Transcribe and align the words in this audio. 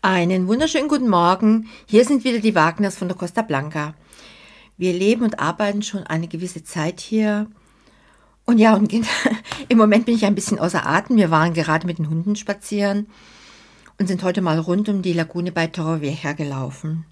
Einen 0.00 0.46
wunderschönen 0.46 0.86
guten 0.86 1.08
Morgen. 1.08 1.68
Hier 1.86 2.04
sind 2.04 2.22
wieder 2.22 2.38
die 2.38 2.54
Wagners 2.54 2.96
von 2.96 3.08
der 3.08 3.16
Costa 3.16 3.42
Blanca. 3.42 3.94
Wir 4.76 4.92
leben 4.92 5.24
und 5.24 5.40
arbeiten 5.40 5.82
schon 5.82 6.04
eine 6.04 6.28
gewisse 6.28 6.62
Zeit 6.62 7.00
hier. 7.00 7.48
Und 8.44 8.58
ja, 8.58 8.74
und 8.74 8.92
im 9.68 9.76
Moment 9.76 10.06
bin 10.06 10.14
ich 10.14 10.24
ein 10.24 10.36
bisschen 10.36 10.60
außer 10.60 10.86
Atem. 10.86 11.16
Wir 11.16 11.32
waren 11.32 11.52
gerade 11.52 11.84
mit 11.84 11.98
den 11.98 12.08
Hunden 12.08 12.36
spazieren 12.36 13.08
und 13.98 14.06
sind 14.06 14.22
heute 14.22 14.40
mal 14.40 14.60
rund 14.60 14.88
um 14.88 15.02
die 15.02 15.14
Lagune 15.14 15.50
bei 15.50 15.66
Torrevieja 15.66 16.32
gelaufen. 16.32 17.04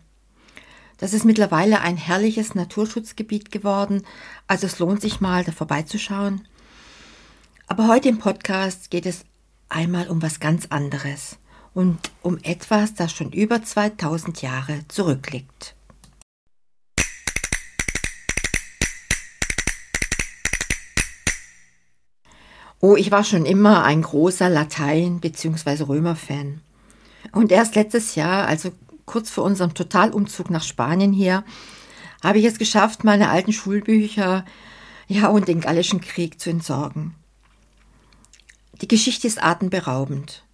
Das 0.98 1.12
ist 1.12 1.24
mittlerweile 1.24 1.80
ein 1.80 1.96
herrliches 1.96 2.54
Naturschutzgebiet 2.54 3.50
geworden, 3.50 4.04
also 4.46 4.68
es 4.68 4.78
lohnt 4.78 5.00
sich 5.00 5.20
mal, 5.20 5.42
da 5.42 5.50
vorbeizuschauen. 5.50 6.46
Aber 7.66 7.88
heute 7.88 8.08
im 8.08 8.18
Podcast 8.18 8.92
geht 8.92 9.06
es 9.06 9.24
einmal 9.68 10.08
um 10.08 10.22
was 10.22 10.38
ganz 10.38 10.66
anderes 10.66 11.36
und 11.76 11.98
um 12.22 12.38
etwas, 12.42 12.94
das 12.94 13.12
schon 13.12 13.32
über 13.32 13.62
2000 13.62 14.40
Jahre 14.40 14.80
zurückliegt. 14.88 15.74
Oh, 22.80 22.96
ich 22.96 23.10
war 23.10 23.24
schon 23.24 23.44
immer 23.44 23.84
ein 23.84 24.00
großer 24.00 24.48
Latein- 24.48 25.20
bzw. 25.20 25.82
Römer-Fan. 25.82 26.62
Und 27.32 27.52
erst 27.52 27.74
letztes 27.74 28.14
Jahr, 28.14 28.46
also 28.46 28.72
kurz 29.04 29.28
vor 29.28 29.44
unserem 29.44 29.74
Totalumzug 29.74 30.48
nach 30.48 30.62
Spanien 30.62 31.12
hier, 31.12 31.44
habe 32.22 32.38
ich 32.38 32.46
es 32.46 32.58
geschafft, 32.58 33.04
meine 33.04 33.28
alten 33.28 33.52
Schulbücher 33.52 34.46
ja, 35.08 35.28
und 35.28 35.46
den 35.46 35.60
Gallischen 35.60 36.00
Krieg 36.00 36.40
zu 36.40 36.48
entsorgen. 36.48 37.14
Die 38.80 38.88
Geschichte 38.88 39.26
ist 39.26 39.42
atemberaubend. 39.42 40.45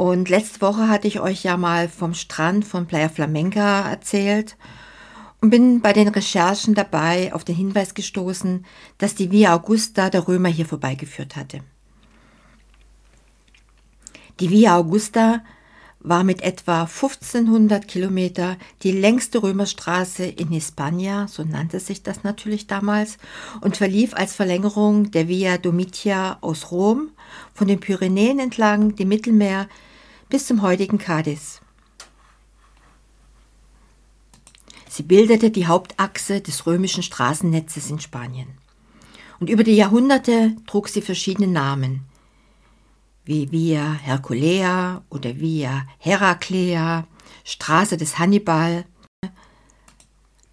Und 0.00 0.30
letzte 0.30 0.62
Woche 0.62 0.88
hatte 0.88 1.06
ich 1.08 1.20
euch 1.20 1.44
ja 1.44 1.58
mal 1.58 1.86
vom 1.86 2.14
Strand 2.14 2.64
von 2.64 2.86
Playa 2.86 3.10
Flamenca 3.10 3.86
erzählt 3.90 4.56
und 5.42 5.50
bin 5.50 5.82
bei 5.82 5.92
den 5.92 6.08
Recherchen 6.08 6.74
dabei 6.74 7.34
auf 7.34 7.44
den 7.44 7.54
Hinweis 7.54 7.92
gestoßen, 7.92 8.64
dass 8.96 9.14
die 9.14 9.30
Via 9.30 9.54
Augusta 9.54 10.08
der 10.08 10.26
Römer 10.26 10.48
hier 10.48 10.64
vorbeigeführt 10.64 11.36
hatte. 11.36 11.60
Die 14.40 14.48
Via 14.48 14.78
Augusta 14.78 15.42
war 15.98 16.24
mit 16.24 16.40
etwa 16.40 16.84
1500 16.84 17.86
Kilometer 17.86 18.56
die 18.82 18.92
längste 18.92 19.42
Römerstraße 19.42 20.24
in 20.24 20.48
Hispania, 20.48 21.28
so 21.28 21.44
nannte 21.44 21.78
sich 21.78 22.02
das 22.02 22.24
natürlich 22.24 22.66
damals, 22.66 23.18
und 23.60 23.76
verlief 23.76 24.14
als 24.14 24.34
Verlängerung 24.34 25.10
der 25.10 25.28
Via 25.28 25.58
Domitia 25.58 26.38
aus 26.40 26.70
Rom 26.70 27.10
von 27.52 27.68
den 27.68 27.80
Pyrenäen 27.80 28.38
entlang 28.38 28.96
dem 28.96 29.08
Mittelmeer 29.08 29.68
bis 30.30 30.46
zum 30.46 30.62
heutigen 30.62 30.98
Cadiz. 30.98 31.60
Sie 34.88 35.02
bildete 35.02 35.50
die 35.50 35.66
Hauptachse 35.66 36.40
des 36.40 36.66
römischen 36.66 37.02
Straßennetzes 37.02 37.90
in 37.90 37.98
Spanien. 37.98 38.48
Und 39.40 39.50
über 39.50 39.64
die 39.64 39.74
Jahrhunderte 39.74 40.56
trug 40.66 40.88
sie 40.88 41.02
verschiedene 41.02 41.48
Namen, 41.48 42.06
wie 43.24 43.50
Via 43.50 43.92
Herculea 43.94 45.02
oder 45.10 45.38
Via 45.38 45.86
Heraclea, 45.98 47.06
Straße 47.44 47.96
des 47.96 48.18
Hannibal. 48.18 48.84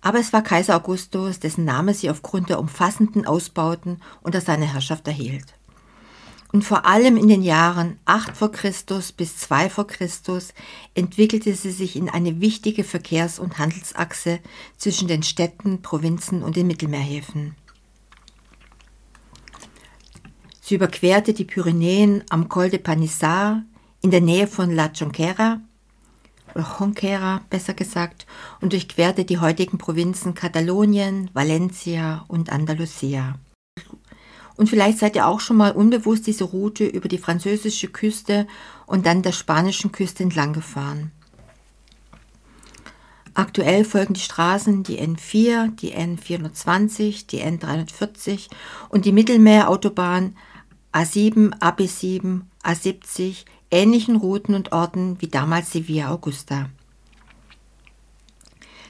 Aber 0.02 0.20
es 0.20 0.33
war 0.33 0.42
Kaiser 0.42 0.75
Augustus, 0.75 1.39
dessen 1.39 1.66
Name 1.66 1.94
sie 1.94 2.09
aufgrund 2.09 2.50
der 2.50 2.59
umfassenden 2.59 3.28
Ausbauten 3.28 4.02
unter 4.22 4.42
seiner 4.42 4.72
Herrschaft 4.72 5.08
erhielt 5.08 5.57
und 6.52 6.64
vor 6.64 6.86
allem 6.86 7.17
in 7.17 7.28
den 7.28 7.44
Jahren 7.44 8.00
8 8.06 8.38
vor 8.38 8.52
Christus 8.52 9.12
bis 9.12 9.38
2 9.38 9.70
vor 9.70 9.88
Christus 9.88 10.54
entwickelte 10.95 11.54
sie 11.54 11.72
sich 11.72 11.95
in 11.95 12.09
eine 12.09 12.39
wichtige 12.39 12.84
Verkehrs- 12.84 13.39
und 13.39 13.58
Handelsachse 13.58 14.39
zwischen 14.78 15.08
den 15.08 15.23
Städten, 15.23 15.81
Provinzen 15.81 16.44
und 16.44 16.56
den 16.56 16.67
Mittelmeerhäfen. 16.67 17.56
Sie 20.61 20.76
überquerte 20.76 21.33
die 21.33 21.45
Pyrenäen 21.45 22.23
am 22.30 22.49
Col 22.49 22.70
de 22.70 22.80
Panissar 22.80 23.64
in 24.02 24.11
der 24.11 24.22
Nähe 24.22 24.48
von 24.48 24.72
La 24.73 24.88
Jonquera 24.88 25.61
oder 26.55 26.76
Jonquera 26.80 27.42
besser 27.49 27.73
gesagt 27.73 28.26
und 28.61 28.73
durchquerte 28.73 29.26
die 29.26 29.38
heutigen 29.38 29.77
Provinzen 29.77 30.33
Katalonien, 30.33 31.30
Valencia 31.33 32.26
und 32.27 32.52
Andalusia. 32.52 33.36
Und 34.58 34.70
vielleicht 34.70 34.98
seid 34.98 35.16
ihr 35.16 35.28
auch 35.28 35.40
schon 35.40 35.58
mal 35.58 35.72
unbewusst 35.72 36.28
diese 36.28 36.44
Route 36.44 36.86
über 36.86 37.08
die 37.08 37.20
französische 37.20 37.88
Küste 37.88 38.48
und 38.88 39.06
dann 39.06 39.22
der 39.22 39.32
spanischen 39.32 39.92
Küste 39.92 40.23
entlang 40.23 40.54
gefahren. 40.54 41.12
Aktuell 43.36 43.86
folgen 43.86 44.16
die 44.16 44.20
Straßen 44.20 44.82
die 44.82 45.00
N4, 45.00 45.76
die 45.76 45.94
N420, 45.94 47.28
die 47.28 47.44
N340 47.44 48.48
und 48.90 49.06
die 49.06 49.12
Mittelmeerautobahn 49.12 50.36
A7, 50.92 51.56
AB7, 51.60 52.42
A70 52.64 53.46
ähnlichen 53.70 54.16
Routen 54.16 54.56
und 54.56 54.72
Orten 54.72 55.22
wie 55.22 55.28
damals 55.28 55.70
die 55.70 55.88
Via 55.88 56.10
Augusta. 56.10 56.70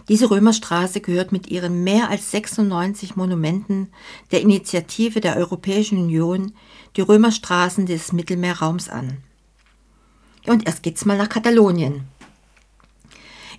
Diese 0.09 0.29
Römerstraße 0.31 1.01
gehört 1.01 1.31
mit 1.31 1.47
ihren 1.47 1.83
mehr 1.83 2.09
als 2.09 2.31
96 2.31 3.15
Monumenten 3.15 3.89
der 4.31 4.41
Initiative 4.41 5.19
der 5.19 5.35
Europäischen 5.35 5.97
Union, 5.97 6.53
die 6.95 7.01
Römerstraßen 7.01 7.85
des 7.85 8.13
Mittelmeerraums 8.13 8.87
an. 8.87 9.17
Und 10.45 10.65
erst 10.65 10.83
geht's 10.83 11.05
mal 11.05 11.17
nach 11.17 11.29
Katalonien. 11.29 12.05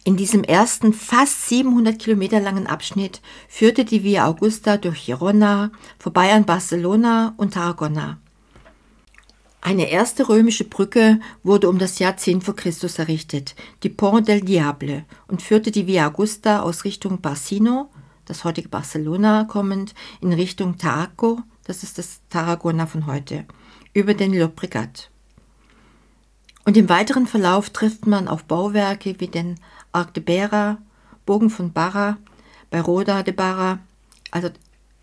In 0.04 0.16
diesem 0.16 0.42
ersten 0.42 0.94
fast 0.94 1.48
700 1.48 1.98
Kilometer 1.98 2.40
langen 2.40 2.66
Abschnitt 2.66 3.20
führte 3.46 3.84
die 3.84 4.04
Via 4.04 4.26
Augusta 4.26 4.78
durch 4.78 5.04
Girona, 5.04 5.70
vorbei 5.98 6.32
an 6.32 6.46
Barcelona 6.46 7.34
und 7.36 7.52
Tarragona. 7.52 8.18
Eine 9.68 9.90
erste 9.90 10.30
römische 10.30 10.64
Brücke 10.64 11.20
wurde 11.42 11.68
um 11.68 11.78
das 11.78 11.98
Jahr 11.98 12.16
10 12.16 12.40
vor 12.40 12.56
Christus 12.56 12.98
errichtet, 12.98 13.54
die 13.82 13.90
Pont 13.90 14.26
del 14.26 14.40
Diable, 14.40 15.04
und 15.26 15.42
führte 15.42 15.70
die 15.70 15.86
Via 15.86 16.08
Augusta 16.08 16.62
aus 16.62 16.84
Richtung 16.84 17.20
Barcino, 17.20 17.90
das 18.24 18.44
heutige 18.44 18.70
Barcelona 18.70 19.44
kommend, 19.44 19.94
in 20.22 20.32
Richtung 20.32 20.78
Taraco, 20.78 21.42
das 21.64 21.82
ist 21.82 21.98
das 21.98 22.22
Tarragona 22.30 22.86
von 22.86 23.04
heute, 23.04 23.44
über 23.92 24.14
den 24.14 24.32
Llobregat. 24.32 25.10
Und 26.64 26.78
im 26.78 26.88
weiteren 26.88 27.26
Verlauf 27.26 27.68
trifft 27.68 28.06
man 28.06 28.26
auf 28.26 28.44
Bauwerke 28.44 29.16
wie 29.18 29.28
den 29.28 29.60
Arc 29.92 30.14
de 30.14 30.22
Bera, 30.22 30.78
Bogen 31.26 31.50
von 31.50 31.74
Barra, 31.74 32.16
bei 32.70 32.80
Roda 32.80 33.22
de 33.22 33.34
Barra, 33.34 33.80
also 34.30 34.48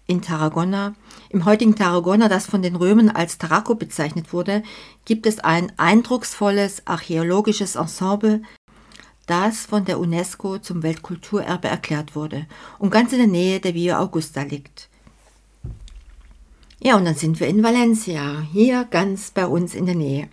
in 0.08 0.22
Tarragona. 0.22 0.96
Im 1.30 1.46
heutigen 1.46 1.76
Tarragona, 1.76 2.30
das 2.30 2.46
von 2.46 2.62
den 2.62 2.76
Römern 2.76 3.10
als 3.10 3.38
Tarraco 3.38 3.76
bezeichnet 3.76 4.34
wurde, 4.34 4.64
gibt 5.06 5.26
es 5.26 5.40
ein 5.40 5.72
eindrucksvolles 5.78 6.86
archäologisches 6.86 7.76
Ensemble, 7.76 8.42
das 9.26 9.66
von 9.66 9.86
der 9.86 10.00
UNESCO 10.00 10.60
zum 10.60 10.84
Weltkulturerbe 10.84 11.68
erklärt 11.68 12.16
wurde 12.16 12.46
und 12.78 12.92
ganz 12.92 13.12
in 13.12 13.20
der 13.20 13.28
Nähe 13.28 13.60
der 13.60 13.74
Via 13.74 14.00
Augusta 14.00 14.44
liegt. 14.44 14.90
Ja, 16.80 16.98
und 16.98 17.06
dann 17.06 17.16
sind 17.16 17.40
wir 17.40 17.48
in 17.48 17.64
Valencia, 17.64 18.42
hier 18.52 18.86
ganz 18.86 19.32
bei 19.32 19.48
uns 19.48 19.74
in 19.74 19.88
der 19.88 19.96
Nähe. 19.96 20.30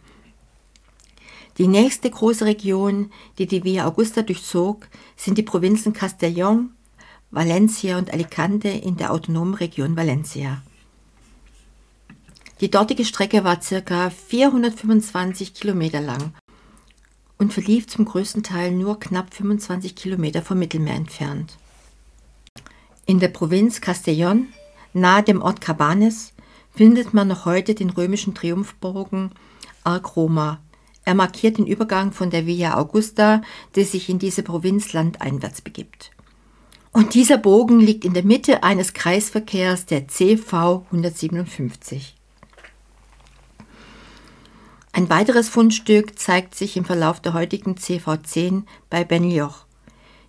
Die 1.59 1.69
nächste 1.69 2.11
große 2.11 2.45
Region, 2.45 3.11
die 3.39 3.47
die 3.47 3.65
Via 3.65 3.87
Augusta 3.87 4.23
durchzog, 4.23 4.89
sind 5.17 5.39
die 5.39 5.43
Provinzen 5.43 5.95
Castellón, 5.95 6.71
Valencia 7.35 7.97
und 7.97 8.13
Alicante 8.13 8.69
in 8.69 8.99
der 8.99 9.11
autonomen 9.11 9.55
Region 9.55 9.97
Valencia. 9.97 10.63
Die 12.61 12.71
dortige 12.71 13.07
Strecke 13.07 13.43
war 13.43 13.57
ca. 13.59 14.11
425 14.11 15.55
Kilometer 15.55 16.03
lang 16.03 16.35
und 17.39 17.55
verlief 17.55 17.89
zum 17.89 18.05
größten 18.05 18.43
Teil 18.43 18.73
nur 18.73 19.01
knapp 19.01 19.33
25 19.33 19.97
Kilometer 19.97 20.43
vom 20.43 20.59
Mittelmeer 20.59 20.95
entfernt. 20.95 21.57
In 23.07 23.19
der 23.19 23.29
Provinz 23.29 23.79
Castellón, 23.79 24.49
nahe 24.93 25.23
dem 25.23 25.41
Ort 25.41 25.63
Cabanes, 25.63 26.35
findet 26.71 27.15
man 27.15 27.29
noch 27.29 27.47
heute 27.47 27.75
den 27.75 27.89
römischen 27.89 28.35
Triumphbogen 28.35 29.31
Arc 29.85 30.17
Roma. 30.17 30.61
Er 31.07 31.15
markiert 31.15 31.57
den 31.57 31.67
Übergang 31.67 32.13
von 32.13 32.29
der 32.29 32.47
Via 32.47 32.77
Augusta, 32.77 33.41
die 33.75 33.85
sich 33.85 34.11
in 34.11 34.19
diese 34.19 34.43
Provinz 34.43 34.93
landeinwärts 34.93 35.63
begibt. 35.63 36.12
Und 36.93 37.15
dieser 37.15 37.39
Bogen 37.39 37.81
liegt 37.81 38.05
in 38.05 38.13
der 38.13 38.23
Mitte 38.23 38.63
eines 38.63 38.93
Kreisverkehrs 38.93 39.87
der 39.87 40.09
CV 40.09 40.85
157. 40.91 42.15
Ein 44.93 45.09
weiteres 45.09 45.49
Fundstück 45.49 46.19
zeigt 46.19 46.55
sich 46.55 46.77
im 46.77 46.85
Verlauf 46.85 47.19
der 47.21 47.33
heutigen 47.33 47.77
CV10 47.77 48.65
bei 48.91 49.05
Benlioch. 49.05 49.65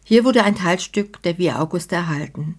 Hier 0.05 0.23
wurde 0.23 0.45
ein 0.45 0.55
Teilstück 0.55 1.21
der 1.23 1.37
Via 1.37 1.59
Augusta 1.59 1.97
erhalten. 1.97 2.55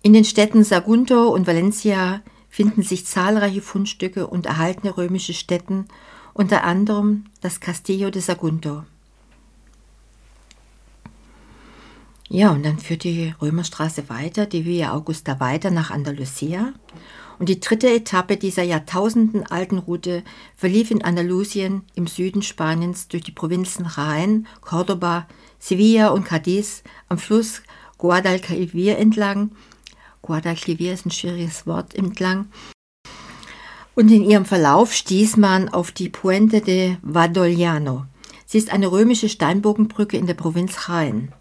In 0.00 0.14
den 0.14 0.24
Städten 0.24 0.64
Sagunto 0.64 1.28
und 1.28 1.46
Valencia 1.46 2.22
finden 2.48 2.82
sich 2.82 3.04
zahlreiche 3.04 3.60
Fundstücke 3.60 4.26
und 4.26 4.46
erhaltene 4.46 4.96
römische 4.96 5.34
Stätten, 5.34 5.84
unter 6.32 6.64
anderem 6.64 7.24
das 7.42 7.60
Castillo 7.60 8.08
de 8.08 8.22
Sagunto. 8.22 8.84
Ja, 12.32 12.52
und 12.52 12.64
dann 12.64 12.78
führt 12.78 13.02
die 13.02 13.34
Römerstraße 13.42 14.08
weiter, 14.08 14.46
die 14.46 14.64
Via 14.64 14.94
Augusta 14.94 15.40
weiter 15.40 15.72
nach 15.72 15.90
Andalusia. 15.90 16.72
Und 17.40 17.48
die 17.48 17.58
dritte 17.58 17.92
Etappe 17.92 18.36
dieser 18.36 18.62
jahrtausendenalten 18.62 19.78
Route 19.78 20.22
verlief 20.56 20.92
in 20.92 21.02
Andalusien 21.02 21.82
im 21.96 22.06
Süden 22.06 22.42
Spaniens 22.42 23.08
durch 23.08 23.24
die 23.24 23.32
Provinzen 23.32 23.84
Jaén, 23.84 24.44
Córdoba, 24.62 25.24
Sevilla 25.58 26.10
und 26.10 26.24
Cadiz 26.24 26.84
am 27.08 27.18
Fluss 27.18 27.62
Guadalquivir 27.98 28.96
entlang. 28.96 29.50
Guadalquivir 30.22 30.92
ist 30.92 31.06
ein 31.06 31.10
schwieriges 31.10 31.66
Wort 31.66 31.96
entlang. 31.96 32.46
Und 33.96 34.08
in 34.08 34.22
ihrem 34.22 34.44
Verlauf 34.44 34.94
stieß 34.94 35.36
man 35.36 35.68
auf 35.68 35.90
die 35.90 36.10
Puente 36.10 36.60
de 36.60 36.96
Vadogliano. 37.02 38.06
Sie 38.46 38.58
ist 38.58 38.72
eine 38.72 38.92
römische 38.92 39.28
Steinbogenbrücke 39.28 40.16
in 40.16 40.26
der 40.26 40.34
Provinz 40.34 40.76
Jaén. 40.86 41.32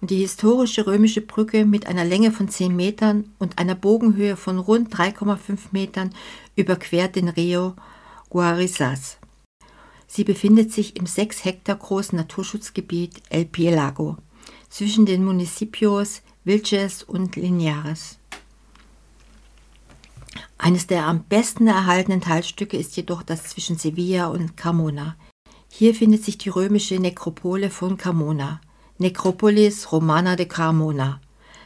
Und 0.00 0.10
die 0.10 0.18
historische 0.18 0.86
römische 0.86 1.20
Brücke 1.20 1.64
mit 1.64 1.86
einer 1.86 2.04
Länge 2.04 2.30
von 2.30 2.48
10 2.48 2.74
Metern 2.74 3.32
und 3.38 3.58
einer 3.58 3.74
Bogenhöhe 3.74 4.36
von 4.36 4.58
rund 4.58 4.94
3,5 4.94 5.58
Metern 5.72 6.14
überquert 6.54 7.16
den 7.16 7.28
Rio 7.28 7.74
Guarizas. 8.30 9.18
Sie 10.06 10.24
befindet 10.24 10.72
sich 10.72 10.96
im 10.96 11.06
6 11.06 11.44
Hektar 11.44 11.76
großen 11.76 12.16
Naturschutzgebiet 12.16 13.22
El 13.28 13.44
Pielago 13.44 14.16
zwischen 14.70 15.04
den 15.04 15.24
Municipios 15.24 16.22
Vilches 16.44 17.02
und 17.02 17.36
Linares. 17.36 18.18
Eines 20.56 20.86
der 20.86 21.06
am 21.06 21.24
besten 21.24 21.66
erhaltenen 21.66 22.20
Teilstücke 22.20 22.76
ist 22.76 22.96
jedoch 22.96 23.22
das 23.22 23.44
zwischen 23.44 23.76
Sevilla 23.78 24.26
und 24.28 24.56
Carmona. 24.56 25.16
Hier 25.70 25.94
findet 25.94 26.24
sich 26.24 26.38
die 26.38 26.48
römische 26.48 26.98
Nekropole 26.98 27.70
von 27.70 27.96
Carmona, 27.96 28.60
Necropolis 28.98 29.92
Romana 29.92 30.34
de 30.34 30.46
Carmona, 30.46 31.20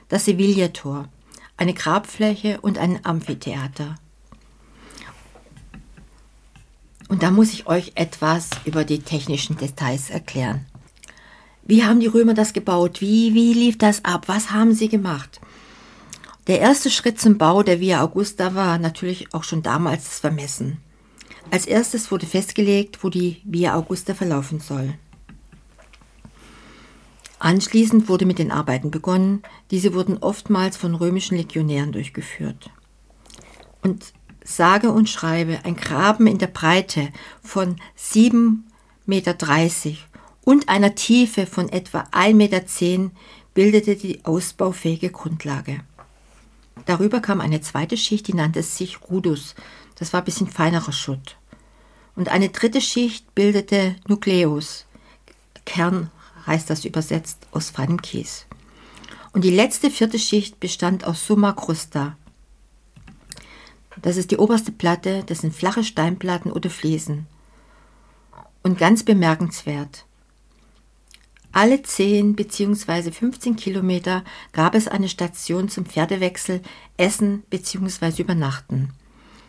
das 0.08 0.26
Sevilla-Tor, 0.26 1.08
eine 1.56 1.72
Grabfläche 1.72 2.60
und 2.60 2.76
ein 2.76 3.04
Amphitheater. 3.04 3.94
Und 7.08 7.22
da 7.22 7.30
muss 7.30 7.52
ich 7.52 7.66
euch 7.66 7.92
etwas 7.94 8.50
über 8.66 8.84
die 8.84 9.00
technischen 9.00 9.56
Details 9.56 10.10
erklären. 10.10 10.66
Wie 11.64 11.84
haben 11.84 12.00
die 12.00 12.06
Römer 12.06 12.34
das 12.34 12.52
gebaut? 12.52 13.00
Wie, 13.00 13.34
wie 13.34 13.54
lief 13.54 13.78
das 13.78 14.04
ab? 14.04 14.24
Was 14.26 14.50
haben 14.50 14.74
sie 14.74 14.88
gemacht? 14.88 15.40
Der 16.48 16.60
erste 16.60 16.90
Schritt 16.90 17.20
zum 17.20 17.38
Bau 17.38 17.62
der 17.62 17.80
Via 17.80 18.02
Augusta 18.02 18.54
war 18.54 18.76
natürlich 18.78 19.32
auch 19.32 19.44
schon 19.44 19.62
damals 19.62 20.04
das 20.04 20.18
Vermessen. 20.18 20.78
Als 21.50 21.66
erstes 21.66 22.10
wurde 22.10 22.26
festgelegt, 22.26 23.02
wo 23.02 23.08
die 23.08 23.40
Via 23.44 23.74
Augusta 23.74 24.14
verlaufen 24.14 24.60
soll. 24.60 24.94
Anschließend 27.42 28.08
wurde 28.08 28.24
mit 28.24 28.38
den 28.38 28.52
Arbeiten 28.52 28.92
begonnen. 28.92 29.42
Diese 29.72 29.94
wurden 29.94 30.18
oftmals 30.18 30.76
von 30.76 30.94
römischen 30.94 31.36
Legionären 31.36 31.90
durchgeführt. 31.90 32.70
Und 33.82 34.12
sage 34.44 34.92
und 34.92 35.10
schreibe, 35.10 35.58
ein 35.64 35.74
Graben 35.74 36.28
in 36.28 36.38
der 36.38 36.46
Breite 36.46 37.08
von 37.42 37.80
7,30 37.98 38.60
Meter 39.06 39.36
und 40.44 40.68
einer 40.68 40.94
Tiefe 40.94 41.46
von 41.46 41.68
etwa 41.68 42.02
1,10 42.12 42.34
Meter 42.34 43.10
bildete 43.54 43.96
die 43.96 44.24
ausbaufähige 44.24 45.10
Grundlage. 45.10 45.80
Darüber 46.86 47.18
kam 47.18 47.40
eine 47.40 47.60
zweite 47.60 47.96
Schicht, 47.96 48.28
die 48.28 48.34
nannte 48.34 48.62
sich 48.62 49.00
Rudus. 49.10 49.56
Das 49.96 50.12
war 50.12 50.20
ein 50.20 50.26
bisschen 50.26 50.46
feinerer 50.46 50.92
Schutt. 50.92 51.36
Und 52.14 52.28
eine 52.28 52.50
dritte 52.50 52.80
Schicht 52.80 53.34
bildete 53.34 53.96
Nukleus. 54.06 54.86
Kern 55.64 56.12
heißt 56.46 56.68
das 56.70 56.84
übersetzt 56.84 57.46
aus 57.52 57.70
feinem 57.70 58.00
Kies. 58.02 58.46
Und 59.32 59.44
die 59.44 59.50
letzte 59.50 59.90
vierte 59.90 60.18
Schicht 60.18 60.60
bestand 60.60 61.04
aus 61.04 61.26
Summa 61.26 61.52
Crusta. 61.52 62.16
Das 64.00 64.16
ist 64.16 64.30
die 64.30 64.38
oberste 64.38 64.72
Platte, 64.72 65.22
das 65.24 65.40
sind 65.40 65.54
flache 65.54 65.84
Steinplatten 65.84 66.52
oder 66.52 66.70
Fliesen. 66.70 67.26
Und 68.62 68.78
ganz 68.78 69.04
bemerkenswert, 69.04 70.04
alle 71.54 71.82
10 71.82 72.34
bzw. 72.34 73.10
15 73.10 73.56
Kilometer 73.56 74.24
gab 74.52 74.74
es 74.74 74.88
eine 74.88 75.10
Station 75.10 75.68
zum 75.68 75.84
Pferdewechsel, 75.84 76.62
Essen 76.96 77.42
bzw. 77.50 78.22
Übernachten. 78.22 78.94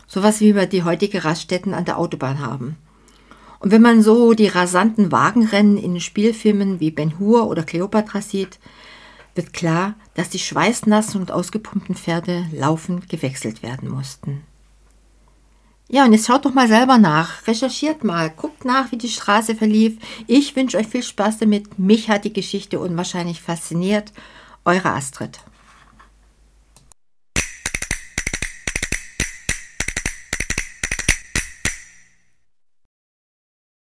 Sowas 0.06 0.42
wie 0.42 0.54
wir 0.54 0.66
die 0.66 0.84
heutige 0.84 1.24
Raststätten 1.24 1.74
an 1.74 1.86
der 1.86 1.98
Autobahn 1.98 2.40
haben. 2.40 2.75
Und 3.63 3.71
wenn 3.71 3.81
man 3.81 4.04
so 4.04 4.33
die 4.33 4.48
rasanten 4.48 5.13
Wagenrennen 5.13 5.77
in 5.77 6.01
Spielfilmen 6.01 6.81
wie 6.81 6.92
Ben 6.92 7.18
Hur 7.18 7.48
oder 7.48 7.63
Cleopatra 7.63 8.19
sieht, 8.19 8.60
wird 9.36 9.54
klar, 9.54 9.95
dass 10.15 10.27
die 10.27 10.39
schweißnassen 10.39 11.21
und 11.21 11.31
ausgepumpten 11.31 11.95
Pferde 11.95 12.45
laufend 12.51 13.07
gewechselt 13.07 13.63
werden 13.63 13.89
mussten. 13.89 14.44
Ja, 15.88 16.04
und 16.04 16.12
jetzt 16.12 16.27
schaut 16.27 16.44
doch 16.44 16.54
mal 16.54 16.68
selber 16.68 16.98
nach, 16.98 17.48
recherchiert 17.48 18.04
mal, 18.04 18.30
guckt 18.31 18.65
nach, 18.65 18.92
wie 18.92 18.98
die 18.98 19.07
Straße 19.07 19.56
verlief. 19.56 19.98
Ich 20.27 20.57
wünsche 20.57 20.77
euch 20.77 20.88
viel 20.88 21.04
Spaß 21.04 21.38
damit. 21.38 21.80
Mich 21.80 22.09
hat 22.09 22.25
die 22.25 22.33
Geschichte 22.33 22.81
unwahrscheinlich 22.81 23.42
fasziniert. 23.42 24.12
Eure 24.66 24.89
Astrid. 24.89 25.39